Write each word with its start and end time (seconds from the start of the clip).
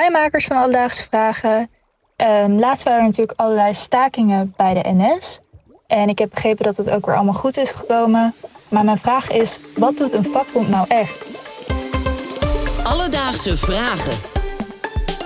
Hi 0.00 0.10
makers 0.10 0.44
van 0.44 0.56
Alledaagse 0.56 1.02
Vragen. 1.02 1.70
Ehm, 2.16 2.50
laatst 2.52 2.84
waren 2.84 3.00
er 3.00 3.06
natuurlijk 3.06 3.40
allerlei 3.40 3.74
stakingen 3.74 4.54
bij 4.56 4.74
de 4.74 4.80
NS. 4.84 5.38
En 5.86 6.08
ik 6.08 6.18
heb 6.18 6.30
begrepen 6.30 6.64
dat 6.64 6.76
het 6.76 6.90
ook 6.90 7.06
weer 7.06 7.14
allemaal 7.14 7.34
goed 7.34 7.56
is 7.56 7.70
gekomen. 7.70 8.34
Maar 8.68 8.84
mijn 8.84 8.98
vraag 8.98 9.30
is, 9.30 9.58
wat 9.76 9.96
doet 9.96 10.12
een 10.12 10.24
vakbond 10.24 10.68
nou 10.68 10.86
echt? 10.88 11.26
Alledaagse 12.84 13.56
Vragen. 13.56 14.14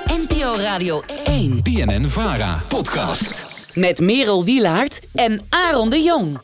NPO 0.06 0.56
Radio 0.56 1.02
1. 1.24 1.62
BNN 1.62 2.04
Vara. 2.04 2.60
Podcast. 2.68 3.46
Met 3.74 4.00
Merel 4.00 4.44
Wielaert 4.44 5.00
en 5.14 5.46
Aaron 5.48 5.90
de 5.90 6.02
Jong. 6.02 6.40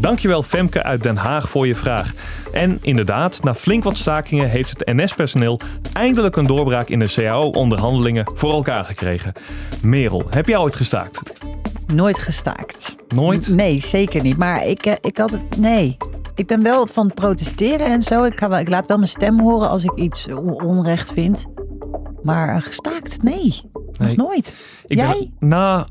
Dankjewel 0.00 0.42
Femke 0.42 0.82
uit 0.82 1.02
Den 1.02 1.16
Haag 1.16 1.48
voor 1.48 1.66
je 1.66 1.74
vraag. 1.76 2.12
En 2.52 2.78
inderdaad, 2.82 3.42
na 3.42 3.54
flink 3.54 3.84
wat 3.84 3.96
stakingen 3.96 4.48
heeft 4.48 4.70
het 4.78 4.86
NS-personeel 4.96 5.60
eindelijk 5.92 6.36
een 6.36 6.46
doorbraak 6.46 6.88
in 6.88 6.98
de 6.98 7.12
CAO-onderhandelingen 7.14 8.30
voor 8.34 8.52
elkaar 8.52 8.84
gekregen. 8.84 9.32
Merel, 9.82 10.22
heb 10.30 10.46
jij 10.46 10.56
ooit 10.58 10.74
gestaakt? 10.76 11.22
Nooit 11.94 12.18
gestaakt. 12.18 12.96
Nooit? 13.14 13.48
Nee, 13.48 13.80
zeker 13.80 14.22
niet. 14.22 14.36
Maar 14.36 14.66
ik, 14.66 14.86
eh, 14.86 14.92
ik 15.00 15.18
had. 15.18 15.38
Nee. 15.58 15.96
Ik 16.34 16.46
ben 16.46 16.62
wel 16.62 16.86
van 16.86 17.14
protesteren 17.14 17.86
en 17.86 18.02
zo. 18.02 18.24
Ik, 18.24 18.36
ga 18.38 18.48
wel, 18.48 18.58
ik 18.58 18.68
laat 18.68 18.86
wel 18.86 18.96
mijn 18.96 19.08
stem 19.08 19.40
horen 19.40 19.68
als 19.68 19.84
ik 19.84 19.94
iets 19.94 20.26
on- 20.28 20.62
onrecht 20.62 21.12
vind. 21.12 21.46
Maar 22.22 22.48
eh, 22.56 22.62
gestaakt? 22.62 23.22
Nee. 23.22 23.60
Nog 23.98 24.16
nooit. 24.16 24.54
Ik 24.86 24.96
Jij? 24.96 25.30
Ben, 25.38 25.48
na 25.48 25.86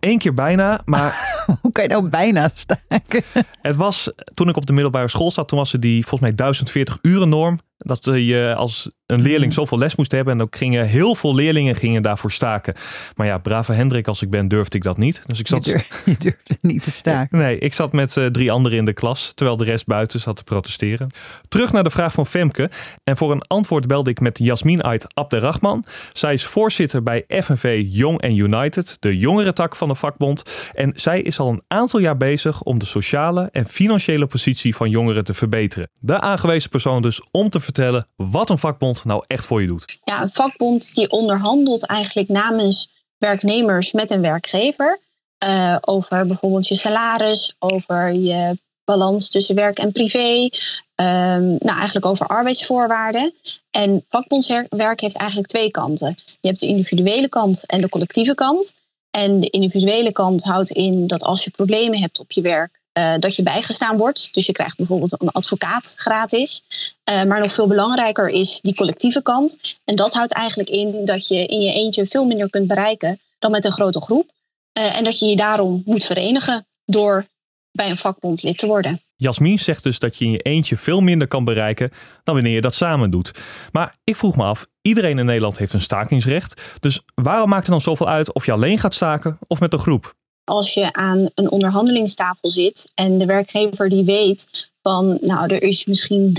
één 0.00 0.18
keer 0.18 0.34
bijna, 0.34 0.80
maar 0.84 1.12
Hoe 1.60 1.72
kan 1.72 1.84
je 1.84 1.90
nou 1.90 2.08
bijna 2.08 2.50
staken? 2.54 3.22
het 3.62 3.76
was 3.76 4.12
toen 4.34 4.48
ik 4.48 4.56
op 4.56 4.66
de 4.66 4.72
middelbare 4.72 5.08
school 5.08 5.30
zat, 5.30 5.48
toen 5.48 5.58
was 5.58 5.72
er 5.72 5.80
die 5.80 6.00
volgens 6.00 6.20
mij 6.20 6.34
1040 6.34 6.98
uren 7.02 7.28
norm. 7.28 7.60
Dat 7.76 8.06
eh, 8.06 8.28
je 8.28 8.54
als 8.54 8.90
een 9.06 9.22
leerling 9.22 9.52
Mhm. 9.52 9.60
zoveel 9.60 9.78
les 9.78 9.94
moest 9.96 10.12
hebben. 10.12 10.34
En 10.34 10.42
ook 10.42 10.56
gingen 10.56 10.86
heel 10.86 11.14
veel 11.14 11.34
leerlingen 11.34 11.74
gingen 11.74 12.02
daarvoor 12.02 12.32
staken. 12.32 12.74
Maar 13.16 13.26
ja, 13.26 13.38
brave 13.38 13.72
Hendrik 13.72 14.08
als 14.08 14.22
ik 14.22 14.30
ben, 14.30 14.48
durfde 14.48 14.76
ik 14.76 14.82
dat 14.84 14.96
niet. 14.96 15.22
Dus 15.26 15.38
ik 15.38 15.46
Je, 15.48 15.54
zat 15.54 15.64
durf, 15.64 16.02
je 16.04 16.16
durft 16.18 16.62
niet 16.62 16.82
te 16.82 16.90
staken. 16.90 17.38
Nee, 17.38 17.58
ik 17.58 17.74
zat 17.74 17.92
met 17.92 18.16
eh, 18.16 18.26
drie 18.26 18.52
anderen 18.52 18.78
in 18.78 18.84
de 18.84 18.92
klas, 18.92 19.32
terwijl 19.34 19.56
de 19.56 19.64
rest 19.64 19.86
buiten 19.86 20.20
zat 20.20 20.36
te 20.36 20.44
protesteren. 20.44 21.10
Terug 21.48 21.72
naar 21.72 21.84
de 21.84 21.90
vraag 21.90 22.12
van 22.12 22.26
Femke. 22.26 22.70
En 23.04 23.16
voor 23.16 23.32
een 23.32 23.42
antwoord 23.42 23.86
belde 23.86 24.10
ik 24.10 24.20
met 24.20 24.38
Jasmin 24.38 24.82
Ait 24.84 25.06
Abderrahman. 25.14 25.84
Zij 26.12 26.32
is 26.34 26.44
voorzitter 26.44 27.02
bij 27.02 27.24
FNV 27.28 27.82
Jong 27.86 28.20
en 28.20 28.36
United, 28.36 28.96
de 29.00 29.16
jongerentak 29.16 29.76
van 29.76 29.88
de 29.88 29.94
vakbond. 29.94 30.42
En 30.74 30.92
zij 30.94 31.20
is 31.22 31.33
al 31.38 31.48
een 31.48 31.62
aantal 31.68 32.00
jaar 32.00 32.16
bezig 32.16 32.62
om 32.62 32.78
de 32.78 32.84
sociale 32.84 33.48
en 33.52 33.66
financiële 33.66 34.26
positie 34.26 34.76
van 34.76 34.90
jongeren 34.90 35.24
te 35.24 35.34
verbeteren. 35.34 35.90
De 36.00 36.20
aangewezen 36.20 36.70
persoon 36.70 37.02
dus 37.02 37.22
om 37.30 37.48
te 37.48 37.60
vertellen 37.60 38.06
wat 38.16 38.50
een 38.50 38.58
vakbond 38.58 39.04
nou 39.04 39.24
echt 39.26 39.46
voor 39.46 39.60
je 39.60 39.66
doet. 39.66 39.98
ja, 40.04 40.22
een 40.22 40.30
vakbond 40.30 40.94
die 40.94 41.10
onderhandelt 41.10 41.86
eigenlijk 41.86 42.28
namens 42.28 42.92
werknemers 43.18 43.92
met 43.92 44.10
een 44.10 44.20
werkgever. 44.20 45.00
eh, 45.38 45.76
over 45.80 46.26
bijvoorbeeld 46.26 46.68
je 46.68 46.74
salaris, 46.74 47.54
over 47.58 48.12
je 48.12 48.58
balans 48.84 49.30
tussen 49.30 49.54
werk 49.54 49.78
en 49.78 49.92
privé. 49.92 50.48
ehm, 50.94 51.46
nou, 51.46 51.76
eigenlijk 51.76 52.06
over 52.06 52.26
arbeidsvoorwaarden. 52.26 53.34
En 53.70 54.04
vakbondswerk 54.08 55.00
heeft 55.00 55.16
eigenlijk 55.16 55.48
twee 55.48 55.70
kanten. 55.70 56.16
Je 56.40 56.48
hebt 56.48 56.60
de 56.60 56.66
individuele 56.66 57.28
kant 57.28 57.66
en 57.66 57.80
de 57.80 57.88
collectieve 57.88 58.34
kant. 58.34 58.74
En 59.14 59.40
de 59.40 59.50
individuele 59.50 60.12
kant 60.12 60.42
houdt 60.42 60.70
in 60.70 61.06
dat 61.06 61.22
als 61.22 61.44
je 61.44 61.50
problemen 61.50 62.00
hebt 62.00 62.18
op 62.18 62.32
je 62.32 62.40
werk, 62.40 62.80
eh, 62.92 63.14
dat 63.18 63.36
je 63.36 63.42
bijgestaan 63.42 63.96
wordt. 63.96 64.28
Dus 64.32 64.46
je 64.46 64.52
krijgt 64.52 64.76
bijvoorbeeld 64.76 65.20
een 65.20 65.28
advocaat 65.28 65.94
gratis. 65.96 66.62
Eh, 67.04 67.22
maar 67.22 67.40
nog 67.40 67.52
veel 67.52 67.66
belangrijker 67.66 68.28
is 68.28 68.60
die 68.60 68.74
collectieve 68.74 69.22
kant. 69.22 69.76
En 69.84 69.96
dat 69.96 70.14
houdt 70.14 70.32
eigenlijk 70.32 70.68
in 70.68 71.04
dat 71.04 71.28
je 71.28 71.46
in 71.46 71.60
je 71.60 71.72
eentje 71.72 72.06
veel 72.06 72.24
minder 72.24 72.50
kunt 72.50 72.66
bereiken 72.66 73.20
dan 73.38 73.50
met 73.50 73.64
een 73.64 73.72
grote 73.72 74.00
groep. 74.00 74.30
Eh, 74.72 74.96
en 74.96 75.04
dat 75.04 75.18
je 75.18 75.26
je 75.26 75.36
daarom 75.36 75.82
moet 75.84 76.04
verenigen 76.04 76.66
door 76.84 77.26
bij 77.70 77.90
een 77.90 77.98
vakbond 77.98 78.42
lid 78.42 78.58
te 78.58 78.66
worden. 78.66 79.00
Jasmin 79.16 79.58
zegt 79.58 79.82
dus 79.82 79.98
dat 79.98 80.18
je 80.18 80.24
in 80.24 80.30
je 80.30 80.38
eentje 80.38 80.76
veel 80.76 81.00
minder 81.00 81.28
kan 81.28 81.44
bereiken 81.44 81.90
dan 82.24 82.34
wanneer 82.34 82.54
je 82.54 82.60
dat 82.60 82.74
samen 82.74 83.10
doet. 83.10 83.30
Maar 83.72 83.96
ik 84.04 84.16
vroeg 84.16 84.36
me 84.36 84.44
af, 84.44 84.66
iedereen 84.82 85.18
in 85.18 85.24
Nederland 85.24 85.58
heeft 85.58 85.72
een 85.72 85.80
stakingsrecht. 85.80 86.62
Dus 86.80 87.00
waarom 87.14 87.48
maakt 87.48 87.62
het 87.62 87.70
dan 87.70 87.80
zoveel 87.80 88.08
uit 88.08 88.32
of 88.32 88.46
je 88.46 88.52
alleen 88.52 88.78
gaat 88.78 88.94
staken 88.94 89.38
of 89.46 89.60
met 89.60 89.72
een 89.72 89.78
groep? 89.78 90.14
Als 90.44 90.74
je 90.74 90.92
aan 90.92 91.28
een 91.34 91.50
onderhandelingstafel 91.50 92.50
zit 92.50 92.90
en 92.94 93.18
de 93.18 93.26
werkgever 93.26 93.88
die 93.88 94.04
weet 94.04 94.70
van, 94.82 95.18
nou, 95.20 95.54
er 95.54 95.62
is 95.62 95.84
misschien 95.84 96.36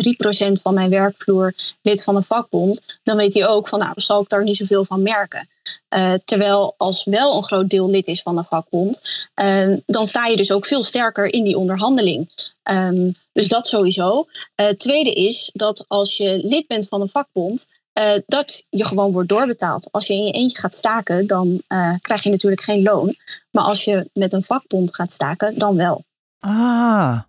3% 0.50 0.62
van 0.62 0.74
mijn 0.74 0.90
werkvloer 0.90 1.54
lid 1.82 2.04
van 2.04 2.16
een 2.16 2.24
vakbond, 2.24 3.00
dan 3.04 3.18
weet 3.18 3.34
hij 3.34 3.48
ook 3.48 3.68
van, 3.68 3.80
nou, 3.80 3.94
zal 3.96 4.22
ik 4.22 4.30
daar 4.30 4.44
niet 4.44 4.58
zoveel 4.58 4.86
van 4.86 5.02
merken. 5.02 5.48
Eh, 5.96 6.14
terwijl 6.26 6.74
als 6.78 7.04
wel 7.04 7.38
een 7.38 7.44
groot 7.44 7.70
deel 7.70 7.90
lid 7.90 8.08
is 8.08 8.22
van 8.22 8.38
een 8.38 8.46
vakbond, 8.46 9.02
eh, 9.34 9.74
dan 9.86 10.06
sta 10.06 10.26
je 10.26 10.36
dus 10.36 10.52
ook 10.52 10.66
veel 10.66 10.84
sterker 10.84 11.34
in 11.34 11.44
die 11.44 11.58
onderhandeling. 11.58 12.52
Ehm, 12.64 13.12
dus 13.32 13.48
dat 13.48 13.68
sowieso. 13.68 14.26
Eh, 14.56 14.68
tweede 14.68 15.14
is 15.14 15.50
dat 15.54 15.86
als 15.88 16.18
je 16.18 16.40
lid 16.44 16.68
bent 16.68 16.88
van 16.88 17.02
een 17.02 17.10
vakbond, 17.10 17.68
eh, 17.94 18.12
dat 18.26 18.66
je 18.70 18.86
gewoon 18.86 19.12
wordt 19.12 19.30
doorbetaald. 19.30 19.92
Als 19.92 20.08
je 20.08 20.14
in 20.14 20.26
je 20.26 20.32
eentje 20.32 20.60
gaat 20.60 20.74
staken, 20.74 21.28
dan 21.28 21.62
krijg 22.02 22.24
je 22.24 22.30
natuurlijk 22.30 22.62
geen 22.62 22.84
loon. 22.84 23.16
Maar 23.52 23.64
als 23.64 23.84
je 23.84 24.10
met 24.14 24.34
een 24.34 24.44
vakbond 24.44 24.96
gaat 24.96 25.12
staken, 25.12 25.58
dan 25.58 25.76
wel. 25.76 26.04
Ah. 26.40 27.20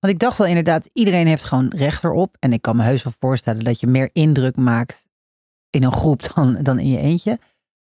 Want 0.00 0.12
ik 0.12 0.18
dacht 0.18 0.38
wel 0.38 0.46
inderdaad, 0.46 0.88
iedereen 0.92 1.26
heeft 1.26 1.44
gewoon 1.44 1.72
recht 1.76 2.04
erop. 2.04 2.36
En 2.38 2.52
ik 2.52 2.62
kan 2.62 2.76
me 2.76 2.82
heus 2.82 3.02
wel 3.02 3.14
voorstellen 3.18 3.64
dat 3.64 3.80
je 3.80 3.86
meer 3.86 4.10
indruk 4.12 4.56
maakt 4.56 5.04
in 5.70 5.82
een 5.82 5.92
groep 5.92 6.32
dan, 6.34 6.62
dan 6.62 6.78
in 6.78 6.88
je 6.88 6.98
eentje. 6.98 7.38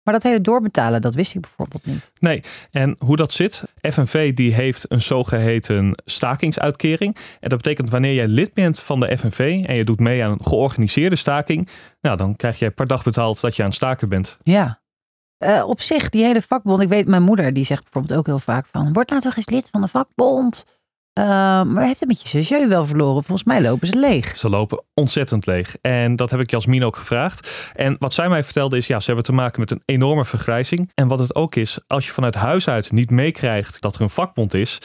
Maar 0.02 0.14
dat 0.14 0.22
hele 0.22 0.40
doorbetalen, 0.40 1.00
dat 1.00 1.14
wist 1.14 1.34
ik 1.34 1.40
bijvoorbeeld 1.40 1.86
niet. 1.86 2.10
Nee, 2.18 2.42
en 2.70 2.96
hoe 2.98 3.16
dat 3.16 3.32
zit? 3.32 3.64
FNV 3.80 4.34
die 4.34 4.54
heeft 4.54 4.84
een 4.88 5.00
zogeheten 5.00 6.02
stakingsuitkering. 6.04 7.16
En 7.40 7.48
dat 7.48 7.62
betekent 7.62 7.90
wanneer 7.90 8.14
jij 8.14 8.26
lid 8.26 8.54
bent 8.54 8.80
van 8.80 9.00
de 9.00 9.18
FNV 9.18 9.64
en 9.64 9.74
je 9.74 9.84
doet 9.84 10.00
mee 10.00 10.24
aan 10.24 10.30
een 10.30 10.44
georganiseerde 10.44 11.16
staking, 11.16 11.68
nou 12.00 12.16
dan 12.16 12.36
krijg 12.36 12.58
jij 12.58 12.70
per 12.70 12.86
dag 12.86 13.04
betaald 13.04 13.40
dat 13.40 13.56
je 13.56 13.62
aan 13.62 13.68
het 13.68 13.76
staken 13.76 14.08
bent. 14.08 14.38
Ja. 14.42 14.80
Eh, 15.38 15.68
op 15.68 15.80
zich, 15.80 16.08
die 16.08 16.24
hele 16.24 16.42
vakbond. 16.42 16.80
Ik 16.82 16.88
weet, 16.88 17.06
mijn 17.06 17.22
moeder 17.22 17.52
die 17.52 17.64
zegt 17.64 17.82
bijvoorbeeld 17.82 18.18
ook 18.18 18.26
heel 18.26 18.38
vaak 18.38 18.66
van... 18.66 18.92
Word 18.92 19.08
nou 19.08 19.20
toch 19.20 19.36
eens 19.36 19.48
lid 19.48 19.68
van 19.70 19.80
de 19.80 19.88
vakbond. 19.88 20.64
Eh, 21.12 21.24
maar 21.62 21.84
heeft 21.84 22.00
het 22.00 22.08
met 22.08 22.22
je 22.22 22.28
zusje 22.28 22.66
wel 22.66 22.86
verloren? 22.86 23.24
Volgens 23.24 23.48
mij 23.48 23.62
lopen 23.62 23.86
ze 23.86 23.98
leeg. 23.98 24.36
Ze 24.36 24.48
lopen 24.48 24.84
ontzettend 24.94 25.46
leeg. 25.46 25.76
En 25.80 26.16
dat 26.16 26.30
heb 26.30 26.40
ik 26.40 26.50
Jasmin 26.50 26.84
ook 26.84 26.96
gevraagd. 26.96 27.70
En 27.74 27.96
wat 27.98 28.14
zij 28.14 28.28
mij 28.28 28.44
vertelde 28.44 28.76
is, 28.76 28.86
ja, 28.86 29.00
ze 29.00 29.06
hebben 29.06 29.24
te 29.24 29.32
maken 29.32 29.60
met 29.60 29.70
een 29.70 29.82
enorme 29.84 30.24
vergrijzing. 30.24 30.90
En 30.94 31.08
wat 31.08 31.18
het 31.18 31.34
ook 31.34 31.54
is, 31.54 31.78
als 31.86 32.06
je 32.06 32.12
vanuit 32.12 32.34
huis 32.34 32.68
uit 32.68 32.92
niet 32.92 33.10
meekrijgt 33.10 33.80
dat 33.80 33.94
er 33.94 34.02
een 34.02 34.10
vakbond 34.10 34.54
is, 34.54 34.78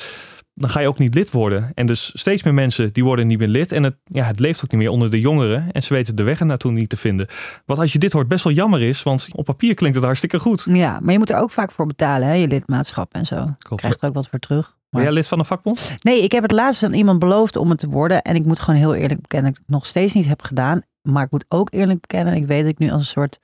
dan 0.54 0.70
ga 0.70 0.80
je 0.80 0.88
ook 0.88 1.00
niet 1.00 1.14
lid 1.14 1.32
worden. 1.32 1.72
En 1.74 1.86
dus 1.86 2.12
steeds 2.14 2.44
meer 2.44 2.54
mensen 2.54 2.94
die 2.94 3.04
worden 3.04 3.28
niet 3.28 3.38
meer 3.38 3.48
lid. 3.48 3.72
En 3.72 3.84
het, 3.84 3.96
ja, 4.04 4.24
het 4.24 4.40
leeft 4.40 4.64
ook 4.64 4.72
niet 4.72 4.82
meer 4.82 4.90
onder 4.90 5.12
de 5.12 5.20
jongeren. 5.20 5.72
En 5.72 5.84
ze 5.84 5.94
weten 5.94 6.16
de 6.16 6.24
weg 6.24 6.40
er 6.40 6.46
naartoe 6.46 6.72
niet 6.72 6.90
te 6.90 6.98
vinden. 6.98 7.28
Wat 7.66 7.80
als 7.80 7.92
je 7.94 8.00
dit 8.00 8.12
hoort 8.12 8.28
best 8.28 8.44
wel 8.44 8.54
jammer 8.54 8.82
is, 8.82 9.04
want 9.04 9.28
op 9.32 9.46
papier 9.46 9.74
klinkt 9.74 9.96
het 9.96 10.06
hartstikke 10.06 10.40
goed. 10.40 10.64
Ja, 10.66 11.00
maar 11.02 11.12
je 11.12 11.20
moet 11.20 11.30
er 11.30 11.38
ook 11.38 11.52
vaak 11.52 11.72
voor 11.72 11.86
betalen, 11.86 12.28
hè? 12.28 12.34
je 12.34 12.48
lidmaatschap 12.48 13.14
en 13.14 13.26
zo. 13.26 13.56
Je 13.70 13.76
krijgt 13.76 14.02
er 14.02 14.08
ook 14.08 14.14
wat 14.16 14.28
voor 14.28 14.40
terug. 14.40 14.75
Ben 14.96 15.04
jij 15.04 15.14
lid 15.14 15.28
van 15.28 15.40
een 15.40 15.46
vakbond? 15.46 15.96
Nee, 16.02 16.24
ik 16.24 16.32
heb 16.32 16.42
het 16.42 16.52
laatst 16.52 16.84
aan 16.84 16.94
iemand 16.94 17.20
beloofd 17.20 17.56
om 17.56 17.70
het 17.70 17.80
te 17.80 17.90
worden. 17.90 18.22
En 18.22 18.36
ik 18.36 18.46
moet 18.46 18.60
gewoon 18.60 18.80
heel 18.80 18.96
eerlijk 18.96 19.22
bekennen 19.22 19.50
dat 19.50 19.60
ik 19.60 19.66
het 19.66 19.76
nog 19.76 19.86
steeds 19.86 20.14
niet 20.14 20.26
heb 20.26 20.42
gedaan. 20.42 20.82
Maar 21.02 21.24
ik 21.24 21.32
moet 21.32 21.46
ook 21.48 21.74
eerlijk 21.74 22.02
bekennen, 22.02 22.34
ik 22.34 22.46
weet 22.46 22.62
dat 22.62 22.72
ik 22.72 22.78
nu 22.78 22.90
als 22.90 23.02
een 23.02 23.08
soort 23.08 23.40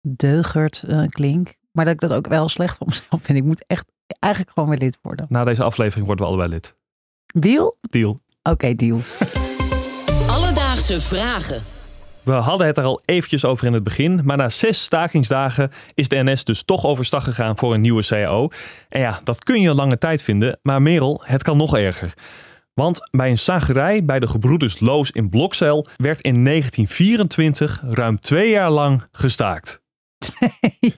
deugerd 0.00 0.82
eh, 0.82 1.02
klink. 1.08 1.54
Maar 1.72 1.84
dat 1.84 1.94
ik 1.94 2.00
dat 2.00 2.12
ook 2.12 2.26
wel 2.26 2.48
slecht 2.48 2.76
van 2.76 2.86
mezelf 2.86 3.22
vind. 3.22 3.38
Ik 3.38 3.44
moet 3.44 3.64
echt 3.66 3.90
eigenlijk 4.18 4.52
gewoon 4.54 4.68
weer 4.68 4.78
lid 4.78 4.98
worden. 5.02 5.26
Na 5.28 5.44
deze 5.44 5.62
aflevering 5.62 6.06
worden 6.06 6.24
we 6.24 6.32
allebei 6.32 6.50
lid. 6.50 6.74
Deal? 7.26 7.76
Deal. 7.80 8.20
Oké, 8.42 8.74
deal. 8.74 9.00
Alledaagse 10.28 11.00
Vragen. 11.00 11.62
We 12.24 12.32
hadden 12.32 12.66
het 12.66 12.76
er 12.78 12.84
al 12.84 13.00
eventjes 13.04 13.44
over 13.44 13.66
in 13.66 13.72
het 13.72 13.82
begin, 13.82 14.20
maar 14.24 14.36
na 14.36 14.48
zes 14.48 14.82
stakingsdagen 14.82 15.70
is 15.94 16.08
de 16.08 16.22
NS 16.22 16.44
dus 16.44 16.62
toch 16.62 16.86
overstag 16.86 17.24
gegaan 17.24 17.56
voor 17.58 17.74
een 17.74 17.80
nieuwe 17.80 18.04
CAO. 18.06 18.48
En 18.88 19.00
ja, 19.00 19.20
dat 19.24 19.44
kun 19.44 19.60
je 19.60 19.68
een 19.68 19.74
lange 19.74 19.98
tijd 19.98 20.22
vinden, 20.22 20.58
maar 20.62 20.82
Merel, 20.82 21.22
het 21.24 21.42
kan 21.42 21.56
nog 21.56 21.76
erger. 21.76 22.14
Want 22.74 22.98
bij 23.10 23.30
een 23.30 23.38
zagerij 23.38 24.04
bij 24.04 24.20
de 24.20 24.26
gebroeders 24.26 24.80
Loos 24.80 25.10
in 25.10 25.28
Blokzeil 25.28 25.86
werd 25.96 26.20
in 26.20 26.44
1924 26.44 27.82
ruim 27.88 28.20
twee 28.20 28.50
jaar 28.50 28.70
lang 28.70 29.02
gestaakt. 29.12 29.80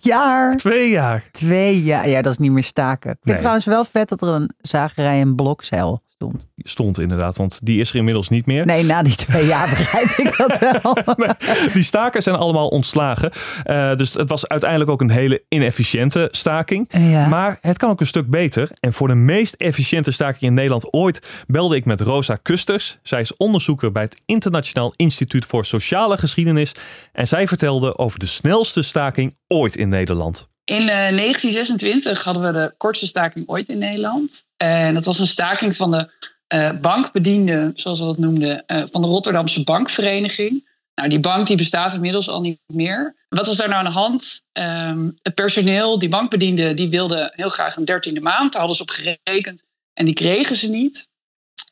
jaar. 0.00 0.56
Twee 0.56 0.90
jaar. 0.90 1.24
Twee 1.32 1.82
jaar. 1.82 2.08
Ja, 2.08 2.22
dat 2.22 2.32
is 2.32 2.38
niet 2.38 2.52
meer 2.52 2.62
staken. 2.64 3.10
Ik 3.10 3.16
vind 3.16 3.26
Nee. 3.26 3.36
trouwens 3.36 3.64
wel 3.66 3.84
vet 3.84 4.08
dat 4.08 4.22
er 4.22 4.28
een 4.28 4.50
zagerij 4.60 5.18
in 5.18 5.34
Blokzeil 5.34 6.02
stond. 6.14 6.46
Stond 6.56 6.98
inderdaad, 6.98 7.36
want 7.36 7.60
die 7.62 7.80
is 7.80 7.90
er 7.90 7.96
inmiddels 7.96 8.28
niet 8.28 8.46
meer. 8.46 8.66
Nee, 8.66 8.84
na 8.84 9.02
die 9.02 9.14
twee 9.14 9.46
jaar 9.46 9.68
begrijp 9.78 10.08
ik 10.08 10.36
dat 10.36 10.58
wel. 10.58 10.96
Die 11.72 11.82
stakers 11.82 12.24
zijn 12.24 12.36
allemaal 12.36 12.68
ontslagen. 12.68 13.30
Eh, 13.62 13.96
dus 13.96 14.12
het 14.12 14.28
was 14.28 14.48
uiteindelijk 14.48 14.90
ook 14.90 15.00
een 15.00 15.10
hele 15.10 15.42
inefficiënte 15.48 16.28
staking. 16.30 16.88
Ja. 16.88 17.28
Maar 17.28 17.58
het 17.60 17.78
kan 17.78 17.90
ook 17.90 18.00
een 18.00 18.06
stuk 18.06 18.30
beter. 18.30 18.70
En 18.80 18.92
voor 18.92 19.08
de 19.08 19.14
meest 19.14 19.54
efficiënte 19.54 20.10
staking 20.10 20.42
in 20.42 20.54
Nederland 20.54 20.92
ooit 20.92 21.44
belde 21.46 21.76
ik 21.76 21.84
met 21.84 22.00
Rosa 22.00 22.36
Kusters. 22.42 22.98
Zij 23.02 23.20
is 23.20 23.36
onderzoeker 23.36 23.92
bij 23.92 24.02
het 24.02 24.22
Internationaal 24.26 24.92
Instituut 24.96 25.46
voor 25.46 25.64
Sociale 25.64 26.18
Geschiedenis. 26.18 26.74
En 27.12 27.26
zij 27.26 27.46
vertelde 27.46 27.98
over 27.98 28.18
de 28.18 28.26
snelste 28.26 28.82
staking 28.82 29.36
ooit 29.46 29.76
in 29.76 29.88
Nederland. 29.88 30.52
In 30.64 30.88
eh, 30.88 30.96
1926 30.96 32.24
hadden 32.24 32.42
we 32.42 32.52
de 32.52 32.74
kortste 32.76 33.06
staking 33.06 33.48
ooit 33.48 33.68
in 33.68 33.78
Nederland. 33.78 34.44
En 34.56 34.94
dat 34.94 35.04
was 35.04 35.18
een 35.18 35.26
staking 35.26 35.76
van 35.76 35.90
de 35.90 36.10
eh, 36.46 36.70
bankbedienden, 36.80 37.72
zoals 37.74 37.98
we 37.98 38.04
dat 38.04 38.18
noemden, 38.18 38.66
eh, 38.66 38.82
van 38.90 39.02
de 39.02 39.08
Rotterdamse 39.08 39.64
Bankvereniging. 39.64 40.72
Nou, 40.94 41.08
die 41.08 41.20
bank 41.20 41.46
die 41.46 41.56
bestaat 41.56 41.94
inmiddels 41.94 42.28
al 42.28 42.40
niet 42.40 42.60
meer. 42.66 43.16
Wat 43.28 43.46
was 43.46 43.56
daar 43.56 43.68
nou 43.68 43.78
aan 43.78 43.92
de 43.92 43.98
hand? 43.98 44.46
Ehm, 44.52 45.10
het 45.22 45.34
personeel, 45.34 45.98
die 45.98 46.08
bankbedienden, 46.08 46.76
die 46.76 46.90
wilden 46.90 47.32
heel 47.34 47.48
graag 47.48 47.76
een 47.76 47.84
dertiende 47.84 48.20
maand. 48.20 48.52
Daar 48.52 48.60
hadden 48.60 48.76
ze 48.76 48.82
op 48.82 48.90
gerekend 48.90 49.62
en 49.92 50.04
die 50.04 50.14
kregen 50.14 50.56
ze 50.56 50.68
niet. 50.68 51.08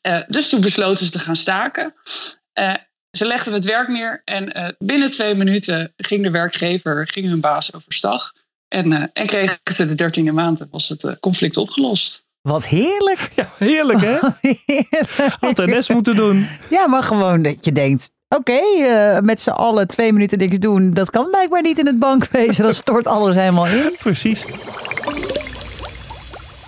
Eh, 0.01 0.23
dus 0.27 0.49
toen 0.49 0.61
besloten 0.61 1.05
ze 1.05 1.13
te 1.13 1.19
gaan 1.19 1.37
staken. 1.37 1.95
Eh, 2.53 2.75
ze 3.11 3.27
legden 3.27 3.53
het 3.53 3.65
werk 3.65 3.89
neer 3.89 4.23
en 4.25 4.53
eh, 4.53 4.69
binnen 4.79 5.11
twee 5.11 5.35
minuten 5.35 5.93
ging 5.97 6.23
de 6.23 6.31
werkgever, 6.31 7.09
ging 7.09 7.27
hun 7.27 7.41
baas 7.41 7.75
overstag. 7.75 8.33
En, 8.73 8.93
eh, 8.93 9.07
en 9.13 9.27
kregen 9.27 9.59
ze 9.75 9.85
de 9.85 9.95
dertiende 9.95 10.33
maand 10.33 10.61
en 10.61 10.69
was 10.71 10.89
het 10.89 11.05
eh, 11.05 11.13
conflict 11.21 11.57
opgelost. 11.57 12.25
Wat 12.41 12.67
heerlijk. 12.67 13.31
Ja, 13.35 13.49
heerlijk 13.59 14.01
hè? 14.01 14.19
Had 15.41 15.57
NS 15.57 15.89
moeten 15.89 16.15
doen. 16.15 16.47
Ja, 16.71 16.87
maar 16.87 17.03
gewoon 17.03 17.43
dat 17.43 17.65
je 17.65 17.73
denkt... 17.73 18.11
Oké, 18.29 18.61
eh, 18.85 19.19
met 19.19 19.41
z'n 19.41 19.51
allen 19.51 19.89
twee 19.89 20.13
minuten 20.13 20.39
niks 20.39 20.59
doen. 20.59 20.95
Dat 20.95 21.11
kan 21.11 21.31
blijkbaar 21.31 21.63
niet 21.63 21.79
in 21.79 21.87
het 21.87 21.99
bankwezen. 21.99 22.65
Dan 22.65 22.75
stort 22.75 23.07
alles 23.07 23.35
helemaal 23.35 23.67
in. 23.67 23.97
Precies. 24.03 24.45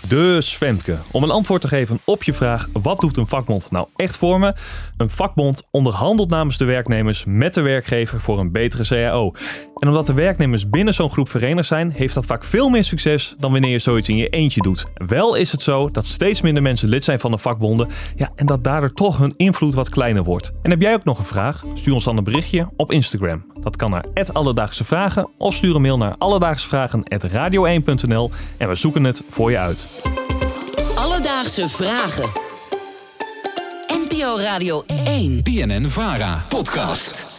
Dus 0.08 0.54
Femke, 0.54 0.96
om 1.10 1.22
een 1.22 1.30
antwoord 1.30 1.60
te 1.60 1.68
geven 1.68 1.98
op 2.04 2.22
je 2.22 2.34
vraag: 2.34 2.68
wat 2.72 3.00
doet 3.00 3.16
een 3.16 3.26
vakbond 3.26 3.70
nou 3.70 3.86
echt 3.96 4.16
voor 4.16 4.38
me? 4.38 4.54
Een 4.96 5.10
vakbond 5.10 5.66
onderhandelt 5.70 6.30
namens 6.30 6.58
de 6.58 6.64
werknemers 6.64 7.24
met 7.26 7.54
de 7.54 7.60
werkgever 7.60 8.20
voor 8.20 8.38
een 8.38 8.52
betere 8.52 8.84
CAO. 8.84 9.32
En 9.78 9.88
omdat 9.88 10.06
de 10.06 10.12
werknemers 10.12 10.68
binnen 10.68 10.94
zo'n 10.94 11.10
groep 11.10 11.28
verenigd 11.28 11.68
zijn, 11.68 11.90
heeft 11.90 12.14
dat 12.14 12.26
vaak 12.26 12.44
veel 12.44 12.68
meer 12.68 12.84
succes 12.84 13.34
dan 13.38 13.52
wanneer 13.52 13.70
je 13.70 13.78
zoiets 13.78 14.08
in 14.08 14.16
je 14.16 14.28
eentje 14.28 14.62
doet. 14.62 14.86
Wel 14.94 15.34
is 15.34 15.52
het 15.52 15.62
zo 15.62 15.90
dat 15.90 16.06
steeds 16.06 16.40
minder 16.40 16.62
mensen 16.62 16.88
lid 16.88 17.04
zijn 17.04 17.20
van 17.20 17.30
de 17.30 17.38
vakbonden, 17.38 17.88
ja, 18.16 18.32
en 18.34 18.46
dat 18.46 18.64
daardoor 18.64 18.92
toch 18.92 19.18
hun 19.18 19.34
invloed 19.36 19.74
wat 19.74 19.88
kleiner 19.88 20.24
wordt. 20.24 20.52
En 20.62 20.70
heb 20.70 20.80
jij 20.80 20.94
ook 20.94 21.04
nog 21.04 21.18
een 21.18 21.24
vraag? 21.24 21.64
Stuur 21.74 21.94
ons 21.94 22.04
dan 22.04 22.16
een 22.16 22.24
berichtje 22.24 22.68
op 22.76 22.92
Instagram. 22.92 23.53
Dat 23.64 23.76
kan 23.76 23.90
naar 23.90 24.04
Alledaagse 24.32 24.84
Vragen 24.84 25.28
of 25.38 25.54
stuur 25.54 25.74
een 25.74 25.82
mail 25.82 25.96
naar 25.96 26.14
alledaagsvragen.radio1.nl 26.18 28.30
en 28.56 28.68
we 28.68 28.74
zoeken 28.74 29.04
het 29.04 29.22
voor 29.30 29.50
je 29.50 29.58
uit. 29.58 30.02
Alledaagse 30.96 31.68
vragen. 31.68 32.30
NPO 33.86 34.36
Radio 34.36 34.82
1. 35.06 35.42
BNN 35.42 35.88
Vara. 35.88 36.44
Podcast. 36.48 37.33